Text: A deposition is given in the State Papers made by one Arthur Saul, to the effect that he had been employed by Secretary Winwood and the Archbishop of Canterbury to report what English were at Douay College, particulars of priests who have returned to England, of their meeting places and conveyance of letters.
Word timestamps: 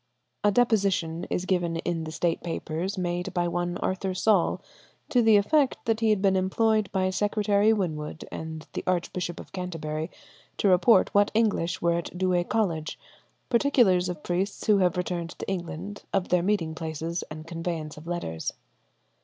A 0.43 0.49
deposition 0.51 1.25
is 1.29 1.45
given 1.45 1.75
in 1.75 2.05
the 2.05 2.11
State 2.11 2.41
Papers 2.41 2.97
made 2.97 3.31
by 3.35 3.47
one 3.47 3.77
Arthur 3.77 4.15
Saul, 4.15 4.59
to 5.09 5.21
the 5.21 5.37
effect 5.37 5.77
that 5.85 5.99
he 5.99 6.09
had 6.09 6.23
been 6.23 6.35
employed 6.35 6.91
by 6.91 7.11
Secretary 7.11 7.71
Winwood 7.71 8.25
and 8.31 8.65
the 8.73 8.83
Archbishop 8.87 9.39
of 9.39 9.51
Canterbury 9.51 10.09
to 10.57 10.67
report 10.67 11.13
what 11.13 11.29
English 11.35 11.83
were 11.83 11.99
at 11.99 12.17
Douay 12.17 12.43
College, 12.45 12.97
particulars 13.47 14.09
of 14.09 14.23
priests 14.23 14.65
who 14.65 14.79
have 14.79 14.97
returned 14.97 15.37
to 15.37 15.47
England, 15.47 16.01
of 16.11 16.29
their 16.29 16.41
meeting 16.41 16.73
places 16.73 17.23
and 17.29 17.45
conveyance 17.45 17.95
of 17.95 18.07
letters. 18.07 18.53